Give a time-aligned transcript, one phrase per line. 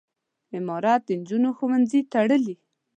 [0.57, 2.55] امارت د نجونو ښوونځي تړلي.